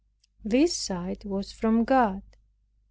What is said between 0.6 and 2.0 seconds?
sight was from